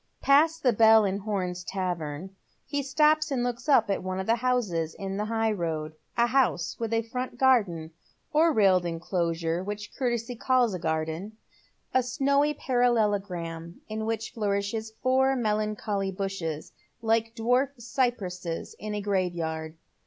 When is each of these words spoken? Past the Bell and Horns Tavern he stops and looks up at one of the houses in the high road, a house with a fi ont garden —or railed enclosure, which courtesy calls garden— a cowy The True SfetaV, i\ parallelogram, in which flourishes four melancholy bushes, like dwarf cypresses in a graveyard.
Past 0.19 0.63
the 0.63 0.73
Bell 0.73 1.05
and 1.05 1.21
Horns 1.21 1.63
Tavern 1.63 2.35
he 2.65 2.81
stops 2.81 3.29
and 3.29 3.43
looks 3.43 3.69
up 3.69 3.87
at 3.91 4.01
one 4.01 4.19
of 4.19 4.25
the 4.25 4.37
houses 4.37 4.95
in 4.95 5.17
the 5.17 5.25
high 5.25 5.51
road, 5.51 5.93
a 6.17 6.25
house 6.25 6.75
with 6.79 6.91
a 6.91 7.03
fi 7.03 7.21
ont 7.21 7.37
garden 7.37 7.91
—or 8.33 8.51
railed 8.51 8.83
enclosure, 8.83 9.63
which 9.63 9.93
courtesy 9.93 10.35
calls 10.35 10.75
garden— 10.77 11.33
a 11.93 11.99
cowy 11.99 11.99
The 11.99 11.99
True 11.99 12.01
SfetaV, 12.01 12.49
i\ 12.49 12.57
parallelogram, 12.59 13.81
in 13.87 14.07
which 14.07 14.31
flourishes 14.31 14.91
four 15.03 15.35
melancholy 15.35 16.11
bushes, 16.11 16.71
like 17.03 17.35
dwarf 17.35 17.69
cypresses 17.79 18.75
in 18.79 18.95
a 18.95 19.01
graveyard. 19.01 19.77